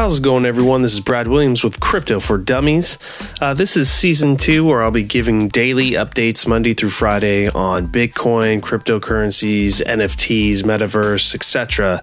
[0.00, 0.80] How's it going, everyone?
[0.80, 2.96] This is Brad Williams with Crypto for Dummies.
[3.38, 7.86] Uh, this is season two, where I'll be giving daily updates Monday through Friday on
[7.86, 12.02] Bitcoin, cryptocurrencies, NFTs, metaverse, etc.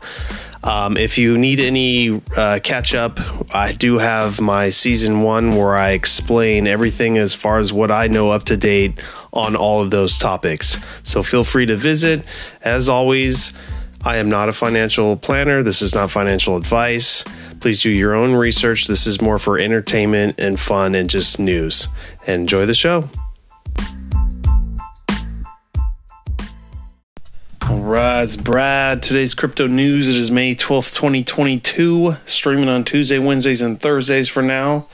[0.64, 3.20] Um, if you need any uh, catch up,
[3.52, 8.06] I do have my season one where I explain everything as far as what I
[8.06, 9.00] know up to date
[9.34, 10.78] on all of those topics.
[11.02, 12.24] So feel free to visit.
[12.62, 13.54] As always,
[14.06, 15.64] I am not a financial planner.
[15.64, 17.24] This is not financial advice.
[17.68, 18.88] Please do your own research.
[18.88, 21.90] This is more for entertainment and fun and just news.
[22.26, 23.10] Enjoy the show.
[27.64, 29.04] All right, it's Brad.
[29.04, 30.08] Today's crypto news.
[30.08, 32.16] It is May 12th, 2022.
[32.26, 34.88] Streaming on Tuesday, Wednesdays, and Thursdays for now.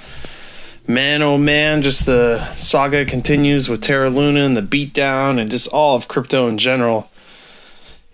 [0.88, 5.68] Man, oh man, just the saga continues with Terra Luna and the beatdown and just
[5.68, 7.08] all of crypto in general.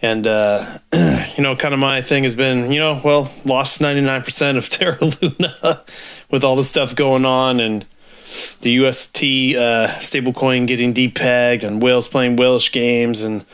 [0.02, 4.58] And, uh, you know, kind of my thing has been, you know, well, lost 99%
[4.58, 5.84] of Terra Luna
[6.32, 7.86] with all the stuff going on and
[8.62, 13.24] the UST uh, stablecoin getting depegged and whales playing whalish games.
[13.24, 13.46] And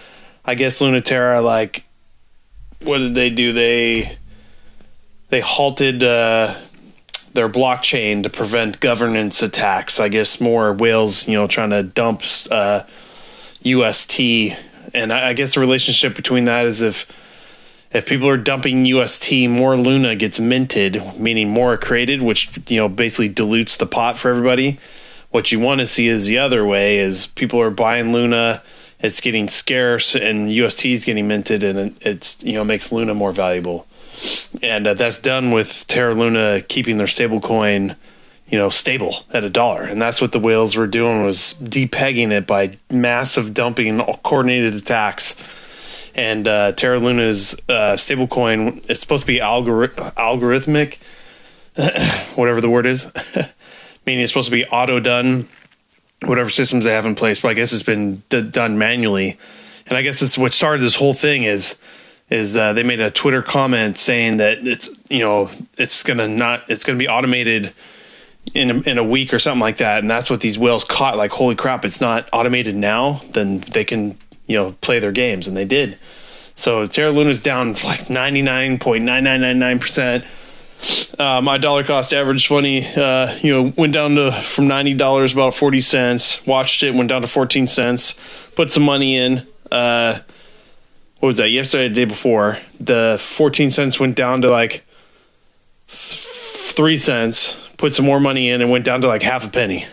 [0.44, 1.86] I guess Luna Terra, like,
[2.82, 3.54] what did they do?
[3.54, 4.18] They
[5.30, 6.56] they halted uh,
[7.34, 10.00] their blockchain to prevent governance attacks.
[10.00, 12.22] I guess more whales, you know, trying to dump
[12.52, 12.84] uh,
[13.64, 14.20] UST
[14.96, 17.06] and I, I guess the relationship between that is if
[17.92, 22.90] if people are dumping UST, more Luna gets minted, meaning more created, which you know
[22.90, 24.80] basically dilutes the pot for everybody.
[25.30, 28.64] What you want to see is the other way: is people are buying Luna,
[29.00, 33.32] it's getting scarce, and UST is getting minted, and it's you know makes Luna more
[33.32, 33.88] valuable.
[34.64, 37.96] And uh, that's done with Terra Luna keeping their stable coin
[38.56, 39.84] you know, stable at a dollar.
[39.84, 45.36] And that's what the whales were doing was depegging it by massive dumping coordinated attacks.
[46.16, 51.00] And uh, Terra Luna's uh, stablecoin, it's supposed to be algori- algorithmic,
[52.36, 53.12] whatever the word is,
[54.06, 55.50] meaning it's supposed to be auto done,
[56.24, 57.42] whatever systems they have in place.
[57.42, 59.38] But I guess it's been d- done manually.
[59.86, 61.76] And I guess it's what started this whole thing is
[62.30, 66.64] is uh, they made a Twitter comment saying that it's you know it's gonna not
[66.70, 67.74] it's gonna be automated
[68.54, 71.18] in a, in a week or something like that, and that's what these whales caught.
[71.18, 73.22] Like, holy crap, it's not automated now.
[73.32, 74.18] Then they can
[74.48, 75.98] you know play their games, and they did.
[76.56, 80.26] So Terra Luna's down like ninety nine point nine nine nine nine percent.
[81.18, 85.34] Uh, my dollar cost average funny, uh, you know, went down to from ninety dollars
[85.34, 86.46] about forty cents.
[86.46, 88.14] Watched it, went down to fourteen cents.
[88.56, 89.46] Put some money in.
[89.72, 90.20] Uh,
[91.20, 91.50] what was that?
[91.50, 94.86] Yesterday, the day before, the fourteen cents went down to like
[95.88, 99.50] th- three cents put some more money in and went down to like half a
[99.50, 99.86] penny.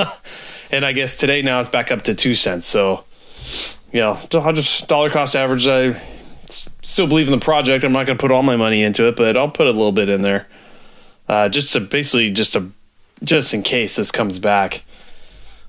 [0.70, 2.66] and I guess today now it's back up to two cents.
[2.66, 3.04] So,
[3.92, 5.66] you know, I'll just dollar cost average.
[5.66, 6.00] I
[6.48, 7.84] still believe in the project.
[7.84, 9.92] I'm not going to put all my money into it, but I'll put a little
[9.92, 10.46] bit in there,
[11.28, 12.72] uh, just to basically just to
[13.22, 14.82] just in case this comes back.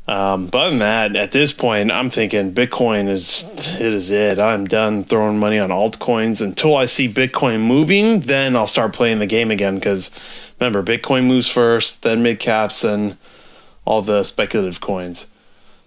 [0.07, 4.39] Um, but other than that, at this point, I'm thinking Bitcoin is it is it.
[4.39, 8.21] I'm done throwing money on altcoins until I see Bitcoin moving.
[8.21, 10.09] Then I'll start playing the game again because
[10.63, 13.17] remember, Bitcoin moves first, then mid caps, and
[13.85, 15.27] all the speculative coins.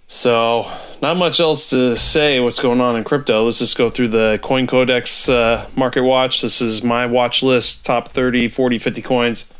[0.08, 0.70] So,
[1.02, 3.44] not much else to say what's going on in crypto.
[3.44, 6.42] Let's just go through the Coin Codex uh, market watch.
[6.42, 9.50] This is my watch list top 30, 40, 50 coins.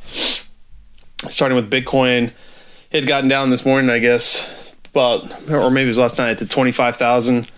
[1.28, 2.32] Starting with Bitcoin
[2.90, 4.48] it had gotten down this morning, I guess,
[4.86, 7.50] about or maybe it was last night to twenty five thousand.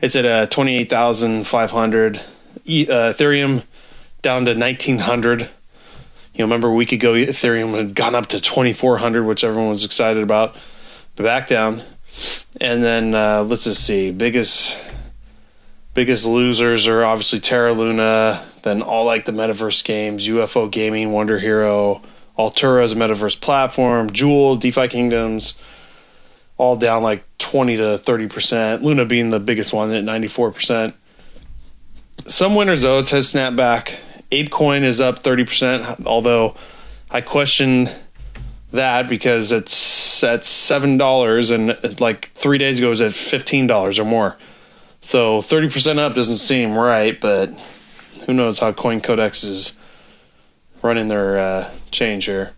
[0.00, 2.16] It's at uh, twenty eight thousand five hundred.
[2.16, 3.62] Uh, Ethereum
[4.22, 5.48] down to nineteen hundred.
[6.36, 9.42] You know, remember a week ago Ethereum had gone up to twenty four hundred, which
[9.42, 10.54] everyone was excited about,
[11.14, 11.82] but back down.
[12.60, 14.76] And then uh, let's just see, biggest
[15.94, 21.38] biggest losers are obviously Terra Luna, then all like the metaverse games, UFO Gaming, Wonder
[21.38, 22.02] Hero.
[22.38, 25.54] Altura as a metaverse platform, Jewel, DeFi Kingdoms,
[26.58, 28.82] all down like 20 to 30%.
[28.82, 30.92] Luna being the biggest one at 94%.
[32.26, 34.00] Some winners, though, it has snapped back.
[34.30, 36.56] ApeCoin is up 30%, although
[37.10, 37.88] I question
[38.72, 44.04] that because it's at $7 and like three days ago it was at $15 or
[44.04, 44.36] more.
[45.00, 47.54] So 30% up doesn't seem right, but
[48.26, 49.78] who knows how Coin Codex is
[50.82, 52.52] running their uh, change here.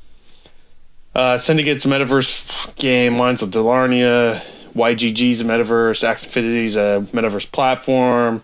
[1.14, 3.18] Uh, Syndicate's a metaverse game.
[3.18, 4.42] Lines of Dalarnia.
[4.74, 6.06] YGG's a metaverse.
[6.06, 8.42] Axie a metaverse platform.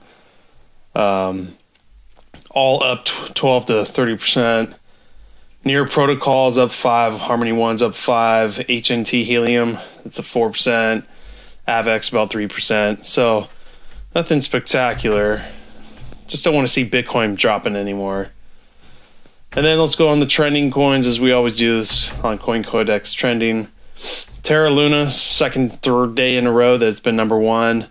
[0.95, 1.57] Um,
[2.55, 4.75] all up 12 to 30%.
[5.65, 7.15] Near Protocols up 5.
[7.15, 8.57] Harmony One's up 5.
[8.57, 11.05] HNT Helium, it's a 4%.
[11.67, 13.05] AVAX about 3%.
[13.05, 13.49] So
[14.15, 15.45] nothing spectacular.
[16.27, 18.31] Just don't want to see Bitcoin dropping anymore.
[19.53, 22.65] And then let's go on the trending coins as we always do this on Coin
[22.65, 23.69] Codex trending.
[24.43, 27.89] Terra Luna, second, third day in a row that's been number one.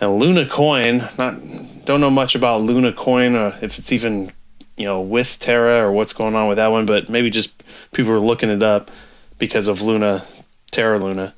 [0.00, 1.36] And Luna Coin, not
[1.84, 4.32] don't know much about Luna Coin, or if it's even
[4.76, 7.62] you know with Terra or what's going on with that one, but maybe just
[7.92, 8.90] people are looking it up
[9.38, 10.24] because of Luna,
[10.70, 11.34] Terra Luna.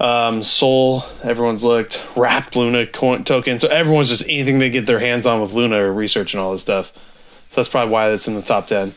[0.00, 2.00] Um, Sol, everyone's looked.
[2.14, 3.58] Wrapped Luna coin, token.
[3.58, 6.62] So everyone's just anything they get their hands on with Luna or researching all this
[6.62, 6.92] stuff.
[7.48, 8.94] So that's probably why that's in the top 10.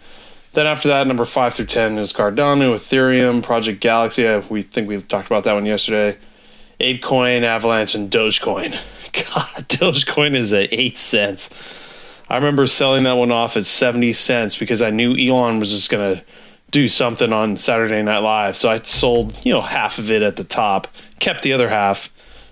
[0.54, 4.28] Then after that, number 5 through 10 is Cardano, Ethereum, Project Galaxy.
[4.50, 6.18] We think we talked about that one yesterday.
[6.82, 8.72] ApeCoin, Avalanche, and Dogecoin.
[9.14, 11.50] God, Dogecoin is at 8 cents.
[12.30, 15.90] I remember selling that one off at 70 cents because I knew Elon was just
[15.90, 16.24] going to
[16.72, 18.56] do something on Saturday Night Live.
[18.56, 20.88] So I sold, you know, half of it at the top,
[21.20, 22.12] kept the other half,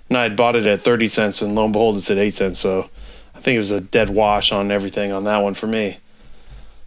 [0.10, 2.36] and I had bought it at 30 cents, and lo and behold, it's at 8
[2.36, 2.60] cents.
[2.60, 2.90] So
[3.34, 5.98] I think it was a dead wash on everything on that one for me.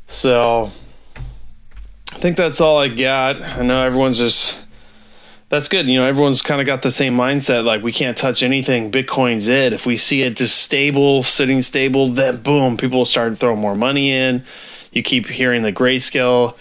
[0.06, 0.70] So
[2.12, 3.40] I think that's all I got.
[3.40, 4.58] I know everyone's just
[5.52, 5.86] that's good.
[5.86, 8.90] You know, everyone's kind of got the same mindset like we can't touch anything.
[8.90, 9.74] Bitcoin's it.
[9.74, 14.10] If we see it just stable, sitting stable, then boom, people start throwing more money
[14.10, 14.44] in.
[14.92, 16.56] You keep hearing the grayscale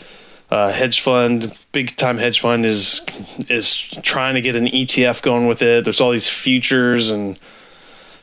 [0.49, 3.05] uh, hedge fund, big time hedge fund is
[3.47, 5.85] is trying to get an ETF going with it.
[5.85, 7.39] There's all these futures and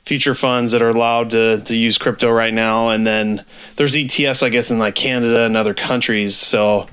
[0.05, 2.91] future funds that are allowed to, to use crypto right now.
[2.91, 3.43] And then
[3.77, 6.37] there's ETFs, I guess, in like Canada and other countries.
[6.37, 6.89] So,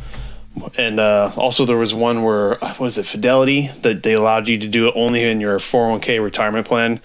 [0.78, 4.68] and uh, also there was one where, was it Fidelity, that they allowed you to
[4.68, 7.02] do it only in your 401k retirement plan.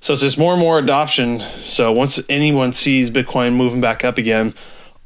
[0.00, 1.40] So it's just more and more adoption.
[1.64, 4.54] So once anyone sees Bitcoin moving back up again,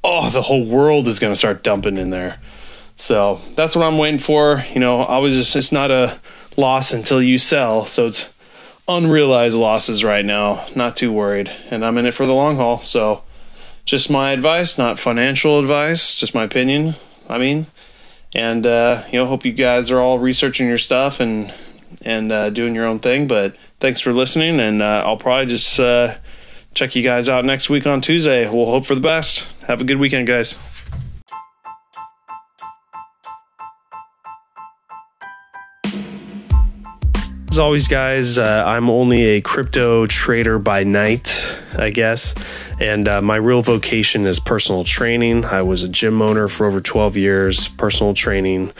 [0.02, 2.38] oh, the whole world is going to start dumping in there.
[2.96, 4.64] So that's what I'm waiting for.
[4.72, 6.20] You know, I was just, it's not a
[6.56, 7.86] loss until you sell.
[7.86, 8.26] So it's,
[8.88, 10.66] unrealized losses right now.
[10.74, 11.50] Not too worried.
[11.70, 12.82] And I'm in it for the long haul.
[12.82, 13.22] So
[13.84, 16.94] just my advice, not financial advice, just my opinion.
[17.28, 17.66] I mean,
[18.34, 21.52] and uh, you know, hope you guys are all researching your stuff and
[22.02, 23.26] and uh, doing your own thing.
[23.26, 26.16] But thanks for listening, and uh, I'll probably just uh,
[26.74, 28.48] check you guys out next week on Tuesday.
[28.48, 29.46] We'll hope for the best.
[29.66, 30.56] Have a good weekend, guys.
[37.54, 42.34] As always, guys, uh, I'm only a crypto trader by night, I guess.
[42.80, 45.44] And uh, my real vocation is personal training.
[45.44, 48.72] I was a gym owner for over 12 years, personal training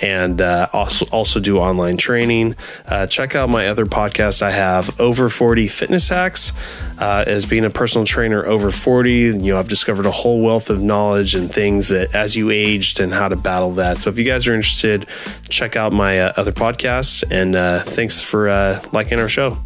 [0.00, 2.56] and uh, also also do online training.
[2.86, 4.42] Uh, check out my other podcast.
[4.42, 6.52] I have over 40 fitness hacks.
[6.98, 10.70] Uh, as being a personal trainer over 40, you know I've discovered a whole wealth
[10.70, 13.98] of knowledge and things that as you aged and how to battle that.
[13.98, 15.06] So if you guys are interested,
[15.48, 17.24] check out my uh, other podcasts.
[17.30, 19.65] And uh, thanks for uh, liking our show.